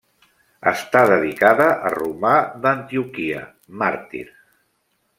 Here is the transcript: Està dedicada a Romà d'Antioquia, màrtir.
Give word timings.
Està 0.71 1.03
dedicada 1.11 1.69
a 1.89 1.93
Romà 1.97 2.33
d'Antioquia, 2.65 3.45
màrtir. 3.85 4.27